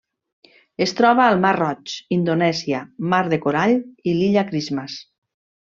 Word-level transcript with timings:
Es 0.85 0.93
troba 1.01 1.27
al 1.33 1.37
Mar 1.43 1.51
Roig, 1.57 1.93
Indonèsia, 2.17 2.81
Mar 3.13 3.23
del 3.29 3.43
Corall 3.47 3.79
i 4.13 4.17
l'Illa 4.21 4.47
Christmas. 4.53 5.03